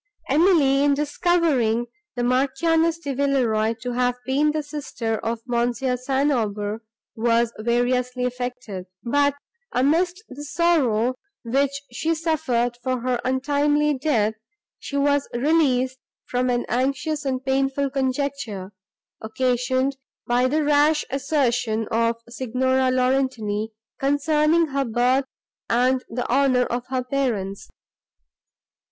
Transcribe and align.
Emily, 0.29 0.83
in 0.83 0.95
discovering 0.95 1.85
the 2.15 2.23
Marchioness 2.23 2.97
de 2.97 3.13
Villeroi 3.13 3.75
to 3.81 3.91
have 3.91 4.15
been 4.25 4.51
the 4.51 4.63
sister 4.63 5.17
of 5.19 5.41
Mons. 5.45 5.77
St. 5.77 6.31
Aubert, 6.31 6.81
was 7.15 7.53
variously 7.59 8.25
affected; 8.25 8.87
but, 9.03 9.35
amidst 9.71 10.23
the 10.27 10.43
sorrow, 10.43 11.13
which 11.43 11.83
she 11.91 12.15
suffered 12.15 12.79
for 12.81 13.01
her 13.01 13.21
untimely 13.23 13.93
death, 13.95 14.33
she 14.79 14.97
was 14.97 15.29
released 15.35 15.99
from 16.25 16.49
an 16.49 16.65
anxious 16.67 17.23
and 17.23 17.45
painful 17.45 17.91
conjecture, 17.91 18.71
occasioned 19.21 19.97
by 20.25 20.47
the 20.47 20.63
rash 20.63 21.05
assertion 21.11 21.87
of 21.89 22.15
Signora 22.27 22.89
Laurentini, 22.89 23.69
concerning 23.99 24.69
her 24.69 24.83
birth 24.83 25.25
and 25.69 26.03
the 26.09 26.27
honour 26.27 26.63
of 26.65 26.87
her 26.87 27.03
parents. 27.03 27.69